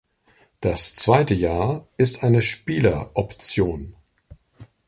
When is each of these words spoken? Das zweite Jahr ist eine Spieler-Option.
Das 0.61 0.95
zweite 0.95 1.35
Jahr 1.35 1.87
ist 1.97 2.23
eine 2.23 2.41
Spieler-Option. 2.41 3.95